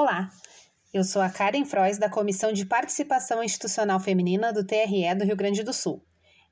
Olá, 0.00 0.30
eu 0.94 1.02
sou 1.02 1.20
a 1.20 1.28
Karen 1.28 1.64
Frois, 1.64 1.98
da 1.98 2.08
Comissão 2.08 2.52
de 2.52 2.64
Participação 2.64 3.42
Institucional 3.42 3.98
Feminina 3.98 4.52
do 4.52 4.64
TRE 4.64 5.12
do 5.16 5.24
Rio 5.24 5.34
Grande 5.34 5.64
do 5.64 5.72
Sul. 5.72 6.00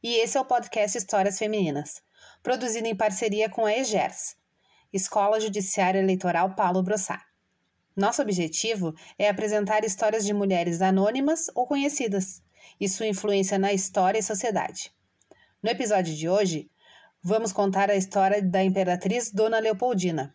E 0.02 0.16
esse 0.16 0.36
é 0.36 0.40
o 0.40 0.44
podcast 0.44 0.98
Histórias 0.98 1.38
Femininas, 1.38 2.02
produzido 2.43 2.88
em 2.88 2.96
parceria 2.96 3.48
com 3.48 3.64
a 3.64 3.72
EGERS, 3.72 4.34
Escola 4.93 5.38
Judiciária 5.38 6.00
Eleitoral 6.00 6.56
Paulo 6.56 6.82
Brossard. 6.82 7.22
Nosso 7.94 8.20
objetivo 8.20 8.93
é 9.16 9.29
apresentar 9.29 9.84
histórias 9.84 10.24
de 10.24 10.34
mulheres 10.34 10.82
anônimas 10.82 11.46
ou 11.54 11.68
conhecidas 11.68 12.42
e 12.80 12.88
sua 12.88 13.06
influência 13.06 13.60
na 13.60 13.72
história 13.72 14.18
e 14.18 14.24
sociedade. 14.24 14.92
No 15.63 15.71
episódio 15.71 16.16
de 16.16 16.29
hoje, 16.29 16.68
vamos 17.22 17.52
contar 17.52 17.90
a 17.90 17.96
história 17.96 18.43
da 18.43 18.64
imperatriz 18.64 19.30
Dona 19.30 19.60
Leopoldina, 19.60 20.35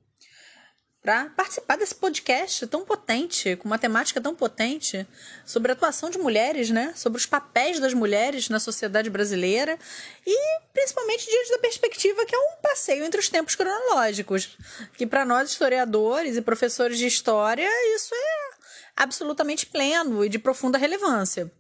para 1.02 1.30
participar 1.30 1.76
desse 1.76 1.94
podcast 1.94 2.66
tão 2.66 2.84
potente, 2.84 3.56
com 3.56 3.66
uma 3.66 3.78
temática 3.78 4.20
tão 4.20 4.34
potente, 4.34 5.06
sobre 5.46 5.72
a 5.72 5.74
atuação 5.74 6.10
de 6.10 6.18
mulheres, 6.18 6.68
né? 6.68 6.92
Sobre 6.94 7.18
os 7.18 7.24
papéis 7.24 7.80
das 7.80 7.94
mulheres 7.94 8.50
na 8.50 8.60
sociedade 8.60 9.08
brasileira 9.08 9.78
e 10.26 10.60
principalmente 10.74 11.24
diante 11.24 11.50
da 11.52 11.58
perspectiva 11.58 12.26
que 12.26 12.34
é 12.34 12.38
um 12.38 12.56
passeio 12.62 13.04
entre 13.04 13.18
os 13.18 13.30
tempos 13.30 13.54
cronológicos, 13.56 14.58
que 14.96 15.06
para 15.06 15.24
nós 15.24 15.50
historiadores 15.50 16.36
e 16.36 16.42
professores 16.42 16.98
de 16.98 17.06
história 17.06 17.68
isso 17.94 18.14
é 18.14 18.50
absolutamente 18.96 19.64
pleno 19.64 20.22
e 20.22 20.28
de 20.28 20.38
profunda 20.38 20.76
relevância. 20.76 21.50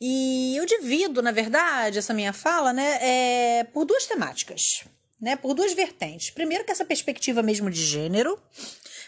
E 0.00 0.56
eu 0.56 0.66
divido, 0.66 1.22
na 1.22 1.30
verdade, 1.30 1.98
essa 1.98 2.12
minha 2.12 2.32
fala, 2.32 2.72
né, 2.72 2.98
é, 3.00 3.64
por 3.64 3.84
duas 3.84 4.06
temáticas 4.06 4.84
né, 5.20 5.36
por 5.36 5.54
duas 5.54 5.72
vertentes. 5.72 6.30
Primeiro, 6.30 6.64
que 6.64 6.72
essa 6.72 6.84
perspectiva 6.84 7.42
mesmo 7.42 7.70
de 7.70 7.84
gênero, 7.84 8.40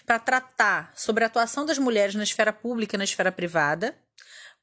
para 0.05 0.19
tratar 0.19 0.93
sobre 0.95 1.25
a 1.25 1.27
atuação 1.27 1.67
das 1.67 1.79
mulheres 1.79 2.15
na 2.15 2.23
esfera 2.23 2.53
pública 2.53 2.97
e 2.97 2.99
na 2.99 3.05
esfera 3.05 3.33
privada, 3.33 3.97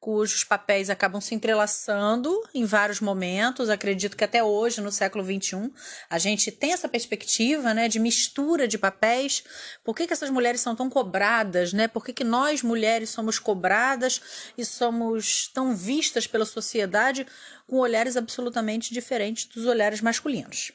cujos 0.03 0.43
papéis 0.43 0.89
acabam 0.89 1.21
se 1.21 1.33
entrelaçando 1.33 2.29
em 2.53 2.65
vários 2.65 2.99
momentos. 2.99 3.69
Acredito 3.69 4.17
que 4.17 4.23
até 4.25 4.43
hoje, 4.43 4.81
no 4.81 4.91
século 4.91 5.23
XXI, 5.23 5.71
a 6.09 6.19
gente 6.19 6.51
tem 6.51 6.73
essa 6.73 6.89
perspectiva 6.89 7.73
né, 7.73 7.87
de 7.87 7.99
mistura 7.99 8.67
de 8.67 8.77
papéis. 8.77 9.45
Por 9.81 9.95
que, 9.95 10.05
que 10.05 10.11
essas 10.11 10.29
mulheres 10.29 10.59
são 10.59 10.75
tão 10.75 10.89
cobradas? 10.89 11.71
Né? 11.71 11.87
Por 11.87 12.03
que, 12.03 12.11
que 12.11 12.25
nós, 12.25 12.61
mulheres, 12.61 13.11
somos 13.11 13.39
cobradas 13.39 14.21
e 14.57 14.65
somos 14.65 15.49
tão 15.53 15.73
vistas 15.73 16.27
pela 16.27 16.45
sociedade 16.45 17.25
com 17.65 17.77
olhares 17.77 18.17
absolutamente 18.17 18.93
diferentes 18.93 19.45
dos 19.45 19.65
olhares 19.65 20.01
masculinos? 20.01 20.73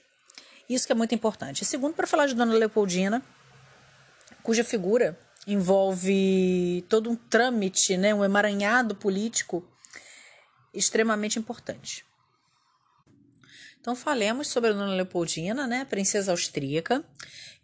Isso 0.68 0.86
que 0.86 0.92
é 0.92 0.94
muito 0.94 1.14
importante. 1.14 1.62
E 1.62 1.64
segundo, 1.64 1.94
para 1.94 2.06
falar 2.06 2.26
de 2.26 2.34
Dona 2.34 2.52
Leopoldina, 2.52 3.22
cuja 4.42 4.62
figura 4.62 5.18
envolve 5.46 6.84
todo 6.88 7.10
um 7.10 7.16
trâmite, 7.16 7.96
né, 7.96 8.14
um 8.14 8.22
emaranhado 8.22 8.94
político 8.94 9.66
extremamente 10.74 11.38
importante. 11.38 12.04
Então 13.80 13.96
falemos 13.96 14.48
sobre 14.48 14.70
a 14.70 14.72
Dona 14.74 14.94
Leopoldina, 14.94 15.66
né, 15.66 15.86
princesa 15.86 16.32
austríaca, 16.32 17.02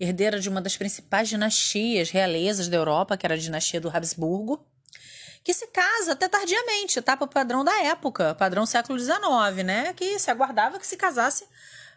herdeira 0.01 0.41
de 0.41 0.49
uma 0.49 0.63
das 0.63 0.77
principais 0.77 1.29
dinastias 1.29 2.11
realezas 2.11 2.69
da 2.69 2.77
Europa, 2.79 3.17
que 3.17 3.27
era 3.27 3.35
a 3.35 3.39
dinastia 3.39 3.81
do 3.81 3.91
Habsburgo, 3.95 4.67
que 5.45 5.53
se 5.53 5.67
casa 5.67 6.13
até 6.13 6.27
tardiamente, 6.27 7.03
tá? 7.03 7.15
Para 7.19 7.27
o 7.27 7.29
padrão 7.29 7.63
da 7.63 7.83
época, 7.83 8.35
padrão 8.35 8.65
século 8.65 8.99
XIX, 8.99 9.63
né? 9.63 9.93
Que 9.93 10.19
se 10.19 10.31
aguardava 10.31 10.81
que 10.81 10.87
se 10.87 10.97
casasse 10.97 11.47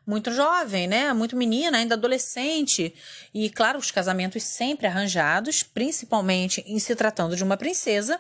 muito 0.08 0.32
jovem, 0.32 0.88
né? 0.88 1.12
Muito 1.12 1.36
menina, 1.36 1.78
ainda 1.78 1.96
adolescente. 1.96 2.96
E, 3.34 3.50
claro, 3.50 3.78
os 3.78 3.92
casamentos 3.92 4.42
sempre 4.42 4.88
arranjados, 4.88 5.64
principalmente 5.64 6.64
em 6.66 6.80
se 6.80 6.96
tratando 6.96 7.36
de 7.36 7.44
uma 7.44 7.58
princesa. 7.58 8.18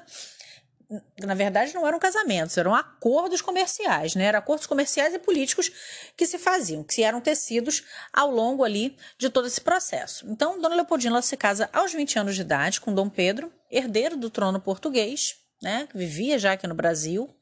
Na 1.21 1.33
verdade, 1.33 1.73
não 1.73 1.87
eram 1.87 1.99
casamentos, 1.99 2.57
eram 2.57 2.75
acordos 2.75 3.41
comerciais, 3.41 4.15
né? 4.15 4.25
Eram 4.25 4.39
acordos 4.39 4.67
comerciais 4.67 5.13
e 5.13 5.19
políticos 5.19 5.71
que 6.15 6.25
se 6.25 6.37
faziam, 6.37 6.83
que 6.83 7.03
eram 7.03 7.21
tecidos 7.21 7.83
ao 8.11 8.29
longo 8.31 8.63
ali 8.63 8.95
de 9.17 9.29
todo 9.29 9.47
esse 9.47 9.61
processo. 9.61 10.25
Então, 10.29 10.61
Dona 10.61 10.75
Leopoldina 10.75 11.21
se 11.21 11.37
casa 11.37 11.69
aos 11.71 11.93
20 11.93 12.19
anos 12.19 12.35
de 12.35 12.41
idade 12.41 12.81
com 12.81 12.93
Dom 12.93 13.09
Pedro, 13.09 13.51
herdeiro 13.71 14.17
do 14.17 14.29
trono 14.29 14.59
português, 14.59 15.35
né? 15.61 15.87
Que 15.89 15.97
vivia 15.97 16.37
já 16.37 16.53
aqui 16.53 16.67
no 16.67 16.75
Brasil 16.75 17.36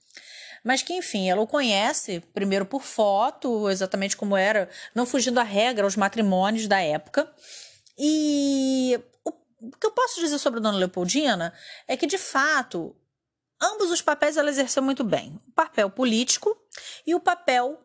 mas 0.65 0.81
que, 0.81 0.93
enfim, 0.93 1.29
ela 1.29 1.41
o 1.41 1.47
conhece 1.47 2.21
primeiro 2.33 2.65
por 2.65 2.81
foto, 2.81 3.69
exatamente 3.69 4.17
como 4.17 4.35
era, 4.35 4.67
não 4.95 5.05
fugindo 5.05 5.39
à 5.39 5.43
regra, 5.43 5.85
aos 5.85 5.95
matrimônios 5.95 6.67
da 6.67 6.81
época. 6.81 7.31
E 7.95 8.99
o, 9.23 9.31
que 9.79 9.85
eu 9.85 9.91
posso 9.91 10.19
dizer 10.19 10.39
sobre 10.39 10.59
a 10.59 10.63
Dona 10.63 10.79
Leopoldina 10.79 11.53
é 11.87 11.95
que, 11.95 12.07
de 12.07 12.17
fato, 12.17 12.95
ambos 13.61 13.91
os 13.91 14.01
papéis 14.01 14.37
ela 14.37 14.49
exerceu 14.49 14.81
muito 14.81 15.03
bem. 15.03 15.39
O 15.47 15.51
papel 15.51 15.87
político 15.87 16.57
e 17.05 17.13
o 17.13 17.19
papel 17.19 17.79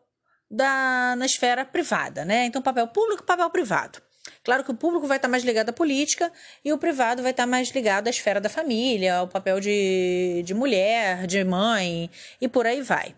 da, 0.50 1.14
na 1.18 1.26
esfera 1.26 1.66
privada, 1.66 2.24
né? 2.24 2.46
Então, 2.46 2.62
papel 2.62 2.88
público 2.88 3.22
e 3.22 3.26
papel 3.26 3.50
privado. 3.50 4.00
Claro 4.42 4.64
que 4.64 4.70
o 4.70 4.74
público 4.74 5.06
vai 5.06 5.18
estar 5.18 5.28
mais 5.28 5.44
ligado 5.44 5.68
à 5.68 5.72
política 5.72 6.32
e 6.64 6.72
o 6.72 6.78
privado 6.78 7.22
vai 7.22 7.30
estar 7.30 7.46
mais 7.46 7.68
ligado 7.70 8.06
à 8.06 8.10
esfera 8.10 8.40
da 8.40 8.48
família, 8.48 9.16
ao 9.16 9.28
papel 9.28 9.60
de, 9.60 10.42
de 10.44 10.54
mulher, 10.54 11.26
de 11.26 11.44
mãe 11.44 12.10
e 12.40 12.48
por 12.48 12.66
aí 12.66 12.80
vai. 12.80 13.14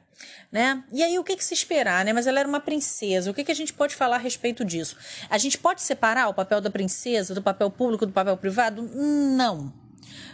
Né? 0.51 0.83
E 0.93 1.03
aí 1.03 1.19
o 1.19 1.25
que, 1.25 1.37
que 1.37 1.45
se 1.45 1.55
esperar, 1.55 2.05
né? 2.05 2.13
Mas 2.13 2.27
ela 2.27 2.39
era 2.39 2.49
uma 2.49 2.61
princesa. 2.61 3.31
O 3.31 3.35
que, 3.35 3.43
que 3.43 3.53
a 3.53 3.55
gente 3.55 3.73
pode 3.73 3.95
falar 3.95 4.17
a 4.17 4.19
respeito 4.19 4.65
disso? 4.65 4.97
A 5.31 5.39
gente 5.39 5.57
pode 5.57 5.81
separar 5.81 6.29
o 6.29 6.35
papel 6.35 6.61
da 6.61 6.71
princesa 6.71 7.35
do 7.35 7.43
papel 7.43 7.71
público 7.71 8.05
do 8.05 8.13
papel 8.13 8.37
privado? 8.37 8.83
Não. 8.83 9.73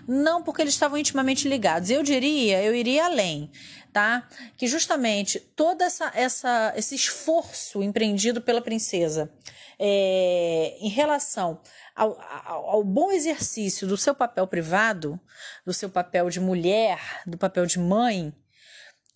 Não, 0.06 0.42
porque 0.42 0.62
eles 0.62 0.74
estavam 0.74 0.98
intimamente 0.98 1.48
ligados. 1.48 1.90
Eu 1.90 2.02
diria, 2.02 2.62
eu 2.62 2.74
iria 2.74 3.06
além, 3.06 3.50
tá? 3.92 4.28
Que 4.56 4.66
justamente 4.66 5.38
todo 5.38 5.82
essa, 5.82 6.10
essa, 6.14 6.72
esse 6.76 6.94
esforço 6.94 7.82
empreendido 7.82 8.40
pela 8.40 8.60
princesa 8.60 9.30
é, 9.78 10.76
em 10.80 10.88
relação 10.88 11.60
ao, 11.94 12.18
ao, 12.44 12.70
ao, 12.70 12.84
bom 12.84 13.12
exercício 13.12 13.86
do 13.86 13.96
seu 13.96 14.14
papel 14.14 14.46
privado, 14.46 15.18
do 15.64 15.72
seu 15.72 15.88
papel 15.88 16.28
de 16.30 16.40
mulher, 16.40 17.22
do 17.26 17.38
papel 17.38 17.64
de 17.64 17.78
mãe, 17.78 18.32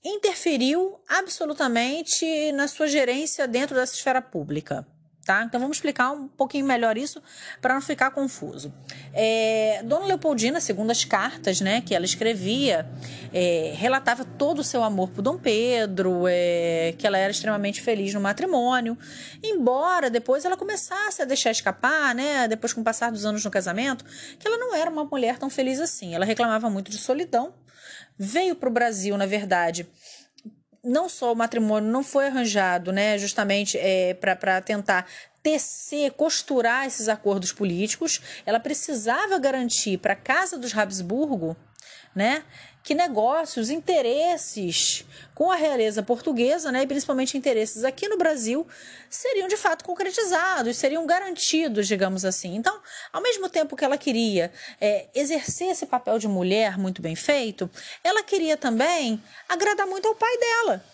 interferiu 0.05 1.01
absolutamente 1.09 2.53
na 2.53 2.69
sua 2.69 2.87
gerência 2.87 3.47
dentro 3.47 3.75
dessa 3.75 3.95
esfera 3.95 4.23
pública. 4.23 4.87
Tá? 5.25 5.45
Então 5.45 5.61
vamos 5.61 5.77
explicar 5.77 6.11
um 6.11 6.27
pouquinho 6.27 6.67
melhor 6.67 6.99
isso 6.99 7.23
para 7.61 7.75
não 7.75 7.81
ficar 7.81 8.11
confuso. 8.11 8.75
É, 9.15 9.81
Dona 9.85 10.07
Leopoldina, 10.07 10.61
segundo 10.61 10.91
as 10.91 11.05
cartas 11.05 11.61
né, 11.61 11.81
que 11.81 11.95
ela 11.95 12.05
escrevia, 12.05 12.91
é, 13.33 13.73
relatava 13.77 14.25
todo 14.25 14.59
o 14.59 14.65
seu 14.65 14.83
amor 14.83 15.11
por 15.11 15.23
Dom 15.23 15.39
Pedro, 15.39 16.25
é, 16.27 16.97
que 16.99 17.07
ela 17.07 17.17
era 17.17 17.31
extremamente 17.31 17.81
feliz 17.81 18.13
no 18.13 18.21
matrimônio, 18.21 18.99
embora 19.41 20.11
depois 20.11 20.45
ela 20.45 20.57
começasse 20.57 21.23
a 21.23 21.25
deixar 21.25 21.53
escapar, 21.53 22.17
né, 22.17 22.49
depois 22.49 22.73
com 22.73 22.81
o 22.81 22.85
passar 22.85 23.13
dos 23.13 23.25
anos 23.25 23.45
no 23.45 23.51
casamento, 23.51 24.05
que 24.41 24.49
ela 24.49 24.59
não 24.59 24.75
era 24.75 24.91
uma 24.91 25.05
mulher 25.05 25.39
tão 25.39 25.49
feliz 25.49 25.79
assim. 25.79 26.17
Ela 26.17 26.25
reclamava 26.25 26.69
muito 26.69 26.91
de 26.91 26.99
solidão, 26.99 27.55
veio 28.19 28.57
para 28.57 28.69
o 28.69 28.73
Brasil, 28.73 29.17
na 29.17 29.27
verdade, 29.27 29.87
não 30.83 31.09
só 31.09 31.33
o 31.33 31.37
matrimônio 31.37 31.91
não 31.91 32.03
foi 32.03 32.27
arranjado, 32.27 32.93
né, 32.93 33.17
justamente 33.19 33.79
é, 33.79 34.15
para 34.15 34.61
tentar 34.61 35.07
tecer, 35.43 36.13
costurar 36.13 36.87
esses 36.87 37.09
acordos 37.09 37.53
políticos, 37.53 38.21
ela 38.47 38.61
precisava 38.61 39.39
garantir 39.39 39.99
para 39.99 40.13
a 40.13 40.17
Casa 40.17 40.57
dos 40.59 40.77
Habsburgo, 40.77 41.57
né, 42.15 42.45
que 42.83 42.95
negócios, 42.95 43.71
interesses 43.71 45.05
com 45.35 45.51
a 45.51 45.57
realeza 45.57 46.03
portuguesa, 46.03 46.73
né, 46.73 46.83
e 46.83 46.87
principalmente 46.87 47.39
interesses 47.39 47.85
aqui 47.85 48.09
no 48.09 48.19
Brasil, 48.19 48.67
seriam 49.09 49.47
de 49.47 49.57
fato 49.57 49.85
concretizados, 49.85 50.77
seriam 50.77 51.07
garantidos, 51.07 51.87
digamos 51.87 52.25
assim. 52.25 52.57
Então, 52.57 52.81
ao 53.13 53.23
mesmo 53.23 53.49
tempo 53.49 53.77
que 53.77 53.85
ela 53.85 53.97
queria 53.97 54.53
é, 54.81 55.07
exercer 55.15 55.69
esse 55.69 55.87
papel 55.87 56.19
de 56.19 56.27
mulher 56.27 56.77
muito 56.77 57.01
bem 57.01 57.15
feito, 57.15 57.71
ela 58.03 58.23
queria 58.23 58.57
também 58.57 59.23
agradar 59.49 59.87
muito 59.87 60.09
ao 60.09 60.15
pai 60.15 60.37
dela, 60.39 60.85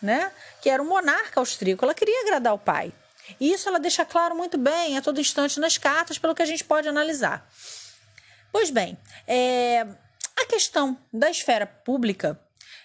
né, 0.00 0.32
que 0.62 0.70
era 0.70 0.82
um 0.82 0.86
monarca 0.86 1.38
austríaco. 1.38 1.84
Ela 1.84 1.94
queria 1.94 2.22
agradar 2.22 2.54
o 2.54 2.58
pai. 2.58 2.92
E 3.40 3.52
isso 3.52 3.68
ela 3.68 3.80
deixa 3.80 4.04
claro 4.04 4.36
muito 4.36 4.56
bem 4.56 4.96
a 4.96 5.02
todo 5.02 5.20
instante 5.20 5.58
nas 5.58 5.76
cartas, 5.76 6.16
pelo 6.16 6.34
que 6.34 6.42
a 6.42 6.46
gente 6.46 6.64
pode 6.64 6.88
analisar. 6.88 7.46
Pois 8.52 8.70
bem, 8.70 8.96
é, 9.26 9.86
a 10.36 10.44
questão 10.44 10.96
da 11.12 11.30
esfera 11.30 11.66
pública 11.66 12.38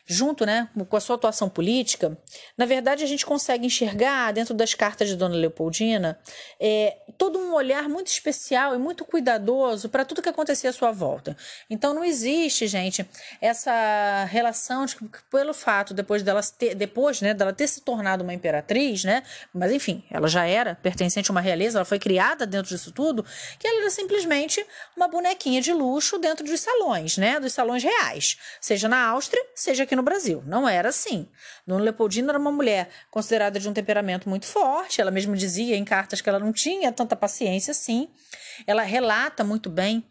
junto 0.05 0.45
né, 0.45 0.69
com 0.89 0.97
a 0.97 0.99
sua 0.99 1.15
atuação 1.15 1.49
política, 1.49 2.17
na 2.57 2.65
verdade 2.65 3.03
a 3.03 3.07
gente 3.07 3.25
consegue 3.25 3.65
enxergar 3.65 4.31
dentro 4.33 4.53
das 4.53 4.73
cartas 4.73 5.07
de 5.07 5.15
Dona 5.15 5.35
Leopoldina 5.35 6.19
é, 6.59 6.97
todo 7.17 7.39
um 7.39 7.53
olhar 7.53 7.87
muito 7.87 8.07
especial 8.07 8.75
e 8.75 8.77
muito 8.77 9.05
cuidadoso 9.05 9.89
para 9.89 10.03
tudo 10.03 10.21
que 10.21 10.29
acontecia 10.29 10.69
à 10.69 10.73
sua 10.73 10.91
volta. 10.91 11.35
Então 11.69 11.93
não 11.93 12.03
existe, 12.03 12.67
gente, 12.67 13.05
essa 13.39 14.25
relação 14.25 14.85
de 14.85 14.95
que 14.95 15.05
pelo 15.29 15.53
fato 15.53 15.93
depois 15.93 16.23
dela 16.23 16.41
ter, 16.57 16.75
depois, 16.75 17.21
né, 17.21 17.33
dela 17.33 17.53
ter 17.53 17.67
se 17.67 17.81
tornado 17.81 18.23
uma 18.23 18.33
imperatriz, 18.33 19.03
né, 19.03 19.23
mas 19.53 19.71
enfim, 19.71 20.03
ela 20.09 20.27
já 20.27 20.45
era 20.45 20.75
pertencente 20.75 21.29
a 21.29 21.33
uma 21.33 21.41
realeza, 21.41 21.77
ela 21.77 21.85
foi 21.85 21.99
criada 21.99 22.45
dentro 22.45 22.69
disso 22.69 22.91
tudo, 22.91 23.25
que 23.59 23.67
ela 23.67 23.81
era 23.81 23.89
simplesmente 23.89 24.65
uma 24.95 25.07
bonequinha 25.07 25.61
de 25.61 25.73
luxo 25.73 26.17
dentro 26.17 26.45
dos 26.45 26.59
salões, 26.59 27.17
né, 27.17 27.39
dos 27.39 27.53
salões 27.53 27.83
reais, 27.83 28.37
seja 28.59 28.87
na 28.87 29.05
Áustria, 29.07 29.43
seja 29.55 29.85
aqui 29.91 29.95
no 29.95 30.03
Brasil. 30.03 30.41
Não 30.45 30.67
era 30.67 30.87
assim. 30.87 31.27
Dona 31.67 31.83
Leopoldina 31.83 32.31
era 32.31 32.39
uma 32.39 32.51
mulher 32.51 32.89
considerada 33.09 33.59
de 33.59 33.67
um 33.67 33.73
temperamento 33.73 34.29
muito 34.29 34.45
forte. 34.45 35.01
Ela 35.01 35.11
mesma 35.11 35.35
dizia 35.35 35.75
em 35.75 35.83
cartas 35.83 36.21
que 36.21 36.29
ela 36.29 36.39
não 36.39 36.53
tinha 36.53 36.91
tanta 36.93 37.15
paciência 37.15 37.71
assim. 37.71 38.07
Ela 38.65 38.83
relata 38.83 39.43
muito 39.43 39.69
bem 39.69 40.05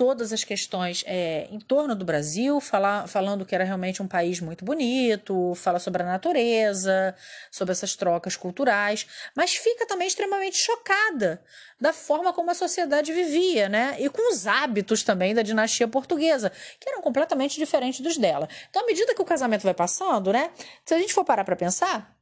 todas 0.00 0.32
as 0.32 0.42
questões 0.42 1.04
é, 1.06 1.46
em 1.50 1.60
torno 1.60 1.94
do 1.94 2.06
Brasil, 2.06 2.58
fala, 2.58 3.06
falando 3.06 3.44
que 3.44 3.54
era 3.54 3.64
realmente 3.64 4.02
um 4.02 4.08
país 4.08 4.40
muito 4.40 4.64
bonito, 4.64 5.52
fala 5.54 5.78
sobre 5.78 6.02
a 6.02 6.06
natureza, 6.06 7.14
sobre 7.50 7.72
essas 7.72 7.94
trocas 7.94 8.34
culturais, 8.34 9.06
mas 9.36 9.54
fica 9.54 9.86
também 9.86 10.08
extremamente 10.08 10.56
chocada 10.56 11.42
da 11.78 11.92
forma 11.92 12.32
como 12.32 12.50
a 12.50 12.54
sociedade 12.54 13.12
vivia, 13.12 13.68
né? 13.68 13.94
E 13.98 14.08
com 14.08 14.32
os 14.32 14.46
hábitos 14.46 15.02
também 15.02 15.34
da 15.34 15.42
dinastia 15.42 15.86
portuguesa, 15.86 16.50
que 16.80 16.88
eram 16.88 17.02
completamente 17.02 17.58
diferentes 17.58 18.00
dos 18.00 18.16
dela. 18.16 18.48
Então, 18.70 18.82
à 18.82 18.86
medida 18.86 19.14
que 19.14 19.20
o 19.20 19.26
casamento 19.26 19.64
vai 19.64 19.74
passando, 19.74 20.32
né? 20.32 20.48
Se 20.82 20.94
a 20.94 20.98
gente 20.98 21.12
for 21.12 21.26
parar 21.26 21.44
para 21.44 21.56
pensar, 21.56 22.18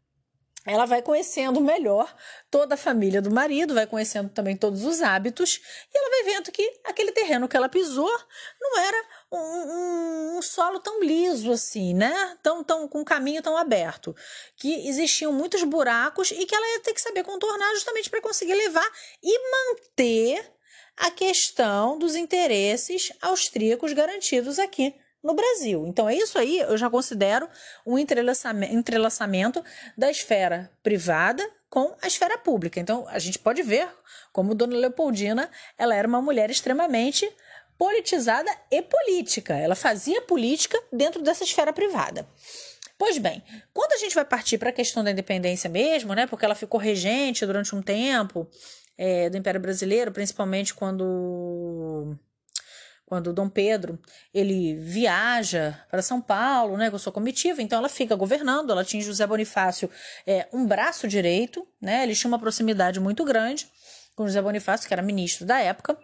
ela 0.68 0.84
vai 0.84 1.00
conhecendo 1.00 1.60
melhor 1.60 2.14
toda 2.50 2.74
a 2.74 2.78
família 2.78 3.22
do 3.22 3.30
marido, 3.30 3.74
vai 3.74 3.86
conhecendo 3.86 4.28
também 4.28 4.56
todos 4.56 4.84
os 4.84 5.00
hábitos, 5.00 5.60
e 5.92 5.98
ela 5.98 6.10
vai 6.10 6.34
vendo 6.34 6.52
que 6.52 6.80
aquele 6.84 7.10
terreno 7.12 7.48
que 7.48 7.56
ela 7.56 7.68
pisou 7.68 8.12
não 8.60 8.78
era 8.78 9.04
um, 9.32 9.38
um, 9.38 10.36
um, 10.36 10.42
solo 10.42 10.78
tão 10.78 11.02
liso 11.02 11.50
assim, 11.50 11.94
né? 11.94 12.36
Tão, 12.42 12.62
tão, 12.62 12.86
com 12.86 13.00
um 13.00 13.04
caminho 13.04 13.42
tão 13.42 13.56
aberto. 13.56 14.14
Que 14.56 14.86
existiam 14.88 15.32
muitos 15.32 15.62
buracos 15.62 16.30
e 16.30 16.44
que 16.44 16.54
ela 16.54 16.66
ia 16.74 16.80
ter 16.80 16.92
que 16.92 17.00
saber 17.00 17.24
contornar 17.24 17.72
justamente 17.74 18.10
para 18.10 18.20
conseguir 18.20 18.54
levar 18.54 18.88
e 19.22 19.50
manter 19.50 20.52
a 20.98 21.10
questão 21.10 21.98
dos 21.98 22.14
interesses 22.14 23.12
austríacos 23.22 23.92
garantidos 23.92 24.58
aqui 24.58 24.94
no 25.22 25.34
Brasil. 25.34 25.86
Então, 25.86 26.08
é 26.08 26.14
isso 26.14 26.38
aí, 26.38 26.60
eu 26.60 26.76
já 26.76 26.88
considero 26.88 27.48
um 27.86 27.98
entrelaçamento, 27.98 29.64
da 29.96 30.10
esfera 30.10 30.70
privada 30.82 31.48
com 31.68 31.94
a 32.00 32.06
esfera 32.06 32.38
pública. 32.38 32.80
Então, 32.80 33.06
a 33.08 33.18
gente 33.18 33.38
pode 33.38 33.62
ver 33.62 33.88
como 34.32 34.54
Dona 34.54 34.76
Leopoldina 34.76 35.50
ela 35.76 35.94
era 35.94 36.08
uma 36.08 36.22
mulher 36.22 36.50
extremamente 36.50 37.30
politizada 37.76 38.50
e 38.70 38.82
política. 38.82 39.54
Ela 39.54 39.74
fazia 39.74 40.20
política 40.22 40.78
dentro 40.92 41.22
dessa 41.22 41.44
esfera 41.44 41.72
privada. 41.72 42.26
Pois 42.98 43.16
bem, 43.16 43.44
quando 43.72 43.92
a 43.92 43.98
gente 43.98 44.14
vai 44.14 44.24
partir 44.24 44.58
para 44.58 44.70
a 44.70 44.72
questão 44.72 45.04
da 45.04 45.12
independência 45.12 45.70
mesmo, 45.70 46.14
né, 46.14 46.26
porque 46.26 46.44
ela 46.44 46.56
ficou 46.56 46.80
regente 46.80 47.46
durante 47.46 47.74
um 47.74 47.80
tempo 47.80 48.48
é, 48.96 49.30
do 49.30 49.36
Império 49.36 49.60
Brasileiro, 49.60 50.10
principalmente 50.10 50.74
quando 50.74 52.16
quando 53.08 53.32
Dom 53.32 53.48
Pedro 53.48 53.98
ele 54.34 54.74
viaja 54.74 55.82
para 55.90 56.02
São 56.02 56.20
Paulo, 56.20 56.76
né, 56.76 56.90
com 56.90 56.98
sua 56.98 57.10
comitiva, 57.10 57.62
então 57.62 57.78
ela 57.78 57.88
fica 57.88 58.14
governando, 58.14 58.70
ela 58.70 58.84
tinha 58.84 59.02
José 59.02 59.26
Bonifácio 59.26 59.90
é, 60.26 60.46
um 60.52 60.66
braço 60.66 61.08
direito, 61.08 61.66
né, 61.80 62.02
eles 62.02 62.18
tinham 62.18 62.30
uma 62.30 62.38
proximidade 62.38 63.00
muito 63.00 63.24
grande 63.24 63.66
com 64.14 64.26
José 64.26 64.42
Bonifácio, 64.42 64.86
que 64.86 64.92
era 64.92 65.00
ministro 65.00 65.46
da 65.46 65.58
época. 65.58 65.96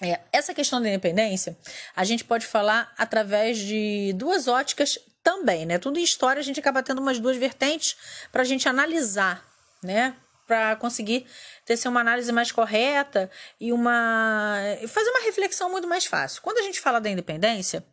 É, 0.00 0.20
essa 0.32 0.54
questão 0.54 0.80
da 0.80 0.88
independência, 0.88 1.58
a 1.94 2.04
gente 2.04 2.24
pode 2.24 2.46
falar 2.46 2.90
através 2.96 3.58
de 3.58 4.14
duas 4.14 4.48
óticas 4.48 4.98
também, 5.22 5.66
né? 5.66 5.76
Tudo 5.76 5.98
em 5.98 6.02
história 6.02 6.40
a 6.40 6.42
gente 6.42 6.58
acaba 6.58 6.82
tendo 6.82 7.02
umas 7.02 7.18
duas 7.18 7.36
vertentes 7.36 7.96
para 8.32 8.42
a 8.42 8.44
gente 8.44 8.66
analisar, 8.66 9.44
né? 9.82 10.14
Para 10.48 10.74
conseguir 10.76 11.26
ter 11.66 11.78
uma 11.86 12.00
análise 12.00 12.32
mais 12.32 12.50
correta 12.50 13.30
e 13.60 13.70
uma 13.70 14.56
fazer 14.88 15.10
uma 15.10 15.24
reflexão 15.26 15.70
muito 15.70 15.86
mais 15.86 16.06
fácil. 16.06 16.40
Quando 16.42 16.58
a 16.58 16.62
gente 16.62 16.80
fala 16.80 17.00
da 17.00 17.10
independência, 17.10 17.86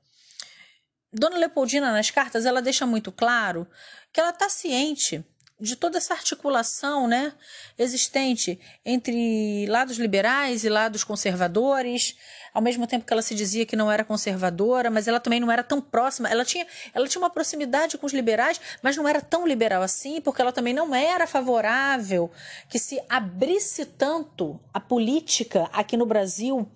Dona 1.11 1.37
Leopoldina 1.37 1.91
nas 1.91 2.09
cartas 2.09 2.45
ela 2.45 2.61
deixa 2.61 2.85
muito 2.85 3.11
claro 3.11 3.67
que 4.11 4.19
ela 4.19 4.29
está 4.29 4.47
ciente 4.47 5.23
de 5.59 5.75
toda 5.75 5.97
essa 5.97 6.13
articulação 6.13 7.07
né, 7.07 7.33
existente 7.77 8.59
entre 8.85 9.65
lados 9.67 9.97
liberais 9.97 10.65
e 10.65 10.69
lados 10.69 11.03
conservadores, 11.03 12.15
ao 12.53 12.61
mesmo 12.61 12.85
tempo 12.85 13.05
que 13.05 13.13
ela 13.13 13.21
se 13.21 13.33
dizia 13.33 13.65
que 13.65 13.75
não 13.75 13.89
era 13.89 14.03
conservadora, 14.03 14.91
mas 14.91 15.07
ela 15.07 15.19
também 15.19 15.39
não 15.39 15.49
era 15.51 15.63
tão 15.63 15.79
próxima. 15.79 16.29
Ela 16.29 16.43
tinha, 16.43 16.67
ela 16.93 17.07
tinha 17.07 17.21
uma 17.21 17.29
proximidade 17.29 17.97
com 17.97 18.05
os 18.05 18.13
liberais, 18.13 18.59
mas 18.81 18.97
não 18.97 19.07
era 19.07 19.21
tão 19.21 19.47
liberal 19.47 19.81
assim, 19.81 20.19
porque 20.19 20.41
ela 20.41 20.51
também 20.51 20.73
não 20.73 20.93
era 20.93 21.25
favorável 21.25 22.29
que 22.69 22.77
se 22.77 23.01
abrisse 23.07 23.85
tanto 23.85 24.59
a 24.73 24.79
política 24.79 25.69
aqui 25.71 25.95
no 25.95 26.05
Brasil 26.05 26.69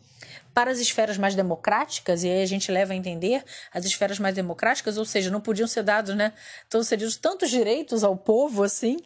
para 0.54 0.72
as 0.72 0.80
esferas 0.80 1.18
mais 1.18 1.36
democráticas, 1.36 2.24
e 2.24 2.30
aí 2.30 2.42
a 2.42 2.46
gente 2.46 2.72
leva 2.72 2.94
a 2.94 2.96
entender 2.96 3.44
as 3.72 3.86
esferas 3.86 4.20
mais 4.20 4.36
democráticas, 4.36 4.98
ou 4.98 5.06
seja, 5.06 5.30
não 5.30 5.42
podiam 5.42 5.68
ser 5.68 5.84
dados, 5.84 6.16
né, 6.16 6.34
tão 6.70 6.84
cedidos 6.84 7.16
tantos 7.16 7.50
direitos 7.50 8.04
ao 8.04 8.18
povo 8.18 8.64
assim, 8.64 8.98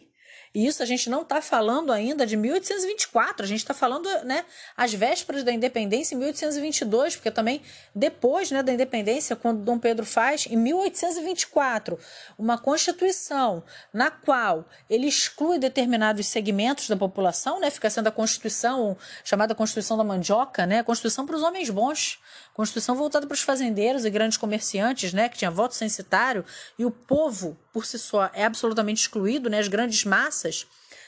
e 0.54 0.66
isso 0.66 0.82
a 0.82 0.86
gente 0.86 1.10
não 1.10 1.22
está 1.22 1.42
falando 1.42 1.92
ainda 1.92 2.24
de 2.24 2.36
1824, 2.36 3.44
a 3.44 3.48
gente 3.48 3.58
está 3.58 3.74
falando, 3.74 4.08
né, 4.24 4.44
às 4.76 4.94
vésperas 4.94 5.42
da 5.42 5.52
independência 5.52 6.14
em 6.14 6.18
1822, 6.18 7.16
porque 7.16 7.30
também 7.30 7.60
depois, 7.92 8.52
né, 8.52 8.62
da 8.62 8.72
independência, 8.72 9.34
quando 9.34 9.64
Dom 9.64 9.80
Pedro 9.80 10.06
faz, 10.06 10.46
em 10.46 10.56
1824, 10.56 11.98
uma 12.38 12.56
constituição 12.56 13.64
na 13.92 14.12
qual 14.12 14.68
ele 14.88 15.08
exclui 15.08 15.58
determinados 15.58 16.26
segmentos 16.28 16.88
da 16.88 16.96
população, 16.96 17.58
né, 17.58 17.68
fica 17.68 17.90
sendo 17.90 18.06
a 18.06 18.12
constituição 18.12 18.96
chamada 19.24 19.54
Constituição 19.54 19.96
da 19.96 20.04
Mandioca, 20.04 20.66
né, 20.66 20.78
a 20.78 20.84
constituição 20.84 21.26
para 21.26 21.34
os 21.34 21.42
homens 21.42 21.68
bons, 21.68 22.20
Constituição 22.54 22.94
voltada 22.94 23.26
para 23.26 23.34
os 23.34 23.42
fazendeiros 23.42 24.04
e 24.04 24.10
grandes 24.10 24.38
comerciantes, 24.38 25.12
né, 25.12 25.28
que 25.28 25.36
tinha 25.36 25.50
voto 25.50 25.74
censitário, 25.74 26.44
e 26.78 26.84
o 26.84 26.90
povo, 26.90 27.58
por 27.72 27.84
si 27.84 27.98
só, 27.98 28.30
é 28.32 28.44
absolutamente 28.44 29.02
excluído, 29.02 29.50
né, 29.50 29.58
as 29.58 29.66
grandes 29.66 30.04
massas 30.04 30.64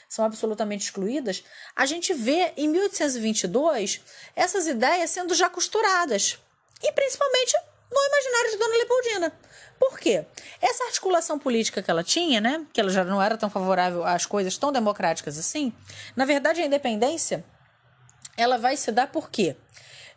são 0.09 0.25
absolutamente 0.25 0.83
excluídas. 0.83 1.45
A 1.73 1.85
gente 1.85 2.13
vê 2.13 2.51
em 2.57 2.67
1822 2.67 4.01
essas 4.35 4.67
ideias 4.67 5.09
sendo 5.09 5.33
já 5.33 5.49
costuradas, 5.49 6.37
e 6.83 6.91
principalmente 6.91 7.55
no 7.89 8.05
imaginário 8.05 8.51
de 8.51 8.57
Dona 8.57 8.77
Leopoldina. 8.77 9.39
Por 9.79 9.97
quê? 9.97 10.25
Essa 10.61 10.83
articulação 10.83 11.39
política 11.39 11.81
que 11.81 11.89
ela 11.89 12.03
tinha, 12.03 12.41
né, 12.41 12.65
que 12.73 12.81
ela 12.81 12.89
já 12.89 13.05
não 13.05 13.21
era 13.21 13.37
tão 13.37 13.49
favorável 13.49 14.03
às 14.03 14.25
coisas 14.25 14.57
tão 14.57 14.69
democráticas 14.69 15.37
assim, 15.37 15.71
na 16.13 16.25
verdade 16.25 16.61
a 16.61 16.65
independência 16.65 17.45
ela 18.35 18.57
vai 18.57 18.75
se 18.75 18.91
dar 18.91 19.07
por 19.07 19.29
quê? 19.31 19.55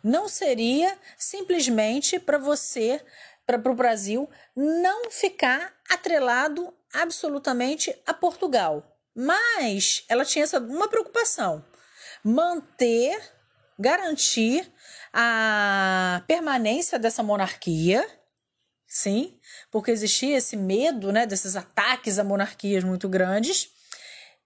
Não 0.03 0.27
seria 0.27 0.97
simplesmente 1.17 2.19
para 2.19 2.37
você, 2.37 3.01
para 3.45 3.71
o 3.71 3.75
Brasil, 3.75 4.29
não 4.55 5.11
ficar 5.11 5.73
atrelado 5.89 6.73
absolutamente 6.93 7.95
a 8.05 8.13
Portugal. 8.13 8.97
Mas 9.15 10.03
ela 10.09 10.25
tinha 10.25 10.43
essa, 10.43 10.59
uma 10.59 10.87
preocupação: 10.87 11.63
manter, 12.23 13.21
garantir 13.77 14.71
a 15.13 16.23
permanência 16.27 16.97
dessa 16.97 17.21
monarquia, 17.21 18.07
sim, 18.87 19.37
porque 19.69 19.91
existia 19.91 20.37
esse 20.37 20.55
medo, 20.55 21.11
né, 21.11 21.25
desses 21.25 21.55
ataques 21.55 22.17
a 22.17 22.23
monarquias 22.23 22.83
muito 22.83 23.09
grandes, 23.09 23.69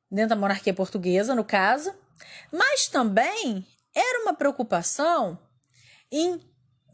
dentro 0.10 0.30
da 0.30 0.36
monarquia 0.36 0.74
portuguesa, 0.74 1.36
no 1.36 1.44
caso, 1.44 1.94
mas 2.52 2.88
também 2.88 3.66
era 3.94 4.24
uma 4.24 4.34
preocupação 4.34 5.40
em 6.18 6.40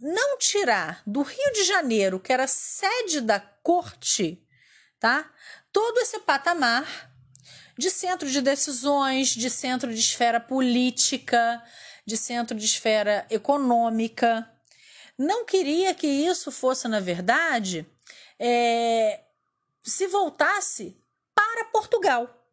não 0.02 0.36
tirar 0.40 1.04
do 1.06 1.22
Rio 1.22 1.54
de 1.54 1.64
Janeiro, 1.64 2.20
que 2.20 2.34
era 2.34 2.48
sede 2.48 3.22
da 3.22 3.40
corte, 3.40 4.44
tá? 5.00 5.32
Todo 5.72 6.00
esse 6.00 6.20
patamar 6.22 7.14
de 7.78 7.92
centro 7.92 8.28
de 8.28 8.42
decisões, 8.42 9.30
de 9.30 9.48
centro 9.48 9.94
de 9.94 10.00
esfera 10.00 10.40
política, 10.40 11.64
de 12.04 12.18
centro 12.18 12.58
de 12.58 12.66
esfera 12.66 13.28
econômica. 13.30 14.52
Não 15.16 15.46
queria 15.46 15.94
que 15.94 16.08
isso 16.08 16.52
fosse, 16.52 16.88
na 16.88 17.00
verdade, 17.00 17.86
é, 18.40 19.22
se 19.84 20.08
voltasse 20.08 21.00
para 21.36 21.66
Portugal. 21.66 22.44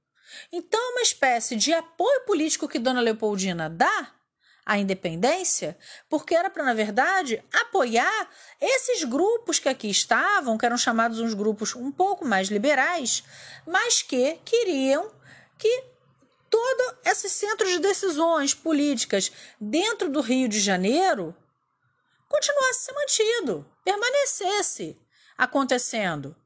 Então, 0.52 0.92
uma 0.92 1.00
espécie 1.00 1.56
de 1.56 1.72
apoio 1.72 2.26
político 2.26 2.68
que 2.68 2.78
Dona 2.78 3.00
Leopoldina 3.00 3.70
dá 3.70 4.17
à 4.68 4.76
independência, 4.76 5.78
porque 6.10 6.34
era 6.34 6.50
para, 6.50 6.62
na 6.62 6.74
verdade, 6.74 7.42
apoiar 7.50 8.28
esses 8.60 9.02
grupos 9.02 9.58
que 9.58 9.66
aqui 9.66 9.88
estavam, 9.88 10.58
que 10.58 10.66
eram 10.66 10.76
chamados 10.76 11.20
uns 11.20 11.32
grupos 11.32 11.74
um 11.74 11.90
pouco 11.90 12.26
mais 12.26 12.48
liberais, 12.48 13.24
mas 13.66 14.02
que 14.02 14.38
queriam 14.44 15.10
que 15.58 15.84
todo 16.50 16.98
esse 17.02 17.30
centro 17.30 17.66
de 17.66 17.78
decisões 17.78 18.52
políticas 18.52 19.32
dentro 19.58 20.10
do 20.10 20.20
Rio 20.20 20.46
de 20.46 20.60
Janeiro 20.60 21.34
continuasse 22.28 22.84
se 22.84 22.92
mantido, 22.92 23.66
permanecesse 23.82 25.00
acontecendo. 25.38 26.36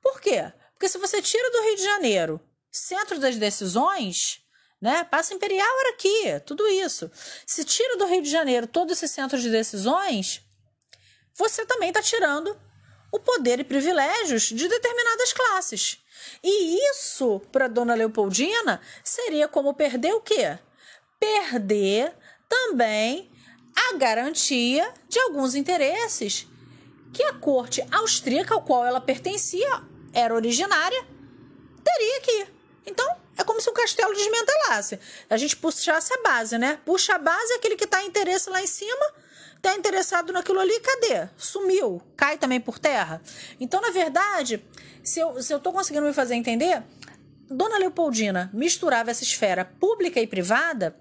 Por 0.00 0.22
quê? 0.22 0.50
Porque 0.72 0.88
se 0.88 0.96
você 0.96 1.20
tira 1.20 1.50
do 1.50 1.62
Rio 1.64 1.76
de 1.76 1.84
Janeiro 1.84 2.40
centro 2.70 3.18
das 3.18 3.36
decisões, 3.36 4.41
né? 4.82 5.04
Passa 5.04 5.32
Imperial 5.32 5.80
era 5.80 5.90
aqui, 5.90 6.40
tudo 6.44 6.66
isso. 6.66 7.08
Se 7.46 7.64
tira 7.64 7.96
do 7.96 8.04
Rio 8.04 8.20
de 8.20 8.28
Janeiro 8.28 8.66
todo 8.66 8.92
esse 8.92 9.06
centro 9.06 9.38
de 9.38 9.48
decisões, 9.48 10.42
você 11.34 11.64
também 11.64 11.90
está 11.90 12.02
tirando 12.02 12.54
o 13.12 13.20
poder 13.20 13.60
e 13.60 13.64
privilégios 13.64 14.42
de 14.42 14.66
determinadas 14.66 15.32
classes. 15.32 15.98
E 16.42 16.76
isso, 16.90 17.40
para 17.52 17.68
Dona 17.68 17.94
Leopoldina, 17.94 18.80
seria 19.04 19.46
como 19.46 19.72
perder 19.72 20.14
o 20.14 20.20
quê? 20.20 20.58
Perder 21.20 22.12
também 22.48 23.30
a 23.76 23.96
garantia 23.96 24.92
de 25.08 25.18
alguns 25.20 25.54
interesses 25.54 26.48
que 27.12 27.22
a 27.22 27.34
corte 27.34 27.86
austríaca 27.92 28.54
ao 28.54 28.62
qual 28.62 28.84
ela 28.84 29.00
pertencia, 29.00 29.82
era 30.12 30.34
originária, 30.34 31.06
teria 31.84 32.18
aqui. 32.18 32.46
Então, 32.86 33.21
é 33.42 33.44
como 33.44 33.60
se 33.60 33.68
o 33.68 33.72
castelo 33.72 34.14
desmantelasse. 34.14 34.98
A 35.28 35.36
gente 35.36 35.56
puxasse 35.56 36.12
a 36.14 36.22
base, 36.22 36.56
né? 36.58 36.80
Puxa 36.84 37.14
a 37.14 37.18
base, 37.18 37.52
aquele 37.54 37.76
que 37.76 37.84
está 37.84 38.02
interesse 38.02 38.48
lá 38.48 38.62
em 38.62 38.66
cima, 38.66 39.04
está 39.56 39.74
interessado 39.74 40.32
naquilo 40.32 40.58
ali, 40.58 40.80
cadê? 40.80 41.28
Sumiu, 41.36 42.02
cai 42.16 42.38
também 42.38 42.60
por 42.60 42.78
terra. 42.78 43.20
Então, 43.60 43.80
na 43.80 43.90
verdade, 43.90 44.64
se 45.04 45.20
eu, 45.20 45.42
se 45.42 45.52
eu 45.52 45.60
conseguindo 45.60 46.06
me 46.06 46.12
fazer 46.12 46.34
entender, 46.34 46.82
Dona 47.48 47.78
Leopoldina 47.78 48.50
misturava 48.52 49.10
essa 49.10 49.22
esfera 49.22 49.64
pública 49.64 50.20
e 50.20 50.26
privada 50.26 50.96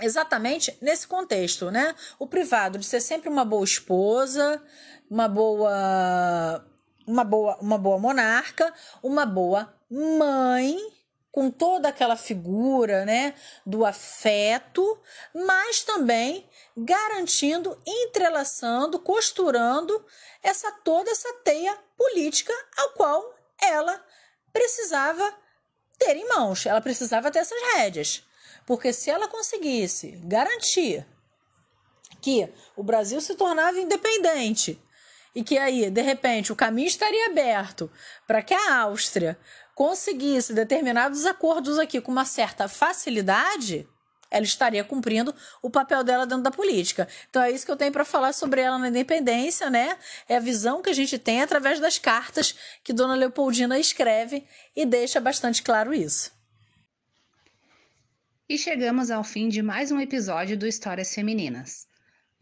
exatamente 0.00 0.76
nesse 0.80 1.06
contexto, 1.06 1.70
né? 1.70 1.94
O 2.18 2.26
privado 2.26 2.78
de 2.78 2.84
ser 2.84 3.00
sempre 3.00 3.28
uma 3.28 3.44
boa 3.44 3.64
esposa, 3.64 4.62
uma 5.10 5.28
boa 5.28 6.64
uma 7.06 7.24
boa 7.24 7.58
uma 7.60 7.78
boa 7.78 7.98
monarca, 7.98 8.72
uma 9.02 9.26
boa 9.26 9.72
mãe, 9.90 10.78
com 11.32 11.50
toda 11.50 11.88
aquela 11.88 12.14
figura, 12.14 13.06
né, 13.06 13.34
do 13.64 13.86
afeto, 13.86 15.00
mas 15.34 15.82
também 15.82 16.46
garantindo, 16.76 17.80
entrelaçando, 17.86 18.98
costurando 19.00 20.04
essa 20.42 20.70
toda 20.70 21.10
essa 21.10 21.32
teia 21.42 21.74
política 21.96 22.52
ao 22.76 22.90
qual 22.90 23.34
ela 23.60 24.04
precisava 24.52 25.34
ter 25.98 26.16
em 26.16 26.28
mãos, 26.28 26.66
ela 26.66 26.82
precisava 26.82 27.30
ter 27.30 27.38
essas 27.38 27.60
rédeas. 27.74 28.22
Porque 28.66 28.92
se 28.92 29.10
ela 29.10 29.26
conseguisse 29.26 30.12
garantir 30.24 31.06
que 32.20 32.52
o 32.76 32.82
Brasil 32.82 33.20
se 33.20 33.34
tornava 33.34 33.78
independente 33.78 34.80
e 35.34 35.42
que 35.42 35.56
aí, 35.56 35.90
de 35.90 36.02
repente, 36.02 36.52
o 36.52 36.56
caminho 36.56 36.86
estaria 36.86 37.26
aberto 37.26 37.90
para 38.26 38.42
que 38.42 38.52
a 38.52 38.80
Áustria 38.82 39.38
conseguisse 39.74 40.52
determinados 40.52 41.26
acordos 41.26 41.78
aqui 41.78 42.00
com 42.00 42.12
uma 42.12 42.24
certa 42.24 42.68
facilidade, 42.68 43.88
ela 44.32 44.44
estaria 44.44 44.82
cumprindo 44.82 45.34
o 45.62 45.70
papel 45.70 46.02
dela 46.02 46.26
dentro 46.26 46.42
da 46.42 46.50
política. 46.50 47.06
Então 47.28 47.42
é 47.42 47.50
isso 47.50 47.66
que 47.66 47.70
eu 47.70 47.76
tenho 47.76 47.92
para 47.92 48.04
falar 48.04 48.32
sobre 48.32 48.62
ela 48.62 48.78
na 48.78 48.88
independência, 48.88 49.68
né? 49.68 49.96
É 50.28 50.36
a 50.36 50.40
visão 50.40 50.80
que 50.80 50.88
a 50.88 50.94
gente 50.94 51.18
tem 51.18 51.42
através 51.42 51.78
das 51.78 51.98
cartas 51.98 52.56
que 52.82 52.92
Dona 52.92 53.14
Leopoldina 53.14 53.78
escreve 53.78 54.46
e 54.74 54.86
deixa 54.86 55.20
bastante 55.20 55.62
claro 55.62 55.92
isso. 55.92 56.32
E 58.48 58.58
chegamos 58.58 59.10
ao 59.10 59.22
fim 59.22 59.48
de 59.48 59.62
mais 59.62 59.90
um 59.90 60.00
episódio 60.00 60.56
do 60.56 60.66
Histórias 60.66 61.14
Femininas, 61.14 61.86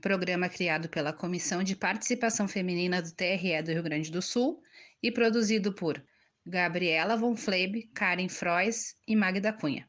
programa 0.01 0.49
criado 0.49 0.89
pela 0.89 1.13
Comissão 1.13 1.63
de 1.63 1.77
Participação 1.77 2.49
Feminina 2.49 3.03
do 3.03 3.13
TRE 3.13 3.63
do 3.63 3.73
Rio 3.73 3.83
Grande 3.83 4.11
do 4.11 4.23
Sul 4.23 4.63
e 5.03 5.11
produzido 5.11 5.73
por 5.73 6.03
Gabriela 6.51 7.17
Von 7.17 7.37
Flebe, 7.37 7.89
Karen 7.95 8.29
Frois 8.29 8.97
e 9.07 9.15
Magda 9.15 9.53
Cunha. 9.53 9.89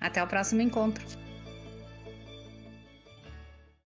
Até 0.00 0.22
o 0.22 0.26
próximo 0.26 0.62
encontro! 0.62 1.25